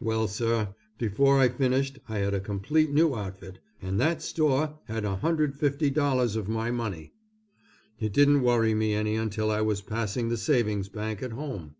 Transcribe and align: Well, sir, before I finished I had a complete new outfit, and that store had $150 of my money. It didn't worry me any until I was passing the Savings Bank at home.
Well, 0.00 0.26
sir, 0.26 0.74
before 0.96 1.38
I 1.38 1.50
finished 1.50 1.98
I 2.08 2.20
had 2.20 2.32
a 2.32 2.40
complete 2.40 2.90
new 2.90 3.14
outfit, 3.14 3.58
and 3.82 4.00
that 4.00 4.22
store 4.22 4.78
had 4.86 5.04
$150 5.04 6.34
of 6.36 6.48
my 6.48 6.70
money. 6.70 7.12
It 8.00 8.14
didn't 8.14 8.40
worry 8.40 8.72
me 8.72 8.94
any 8.94 9.16
until 9.16 9.50
I 9.50 9.60
was 9.60 9.82
passing 9.82 10.30
the 10.30 10.38
Savings 10.38 10.88
Bank 10.88 11.22
at 11.22 11.32
home. 11.32 11.74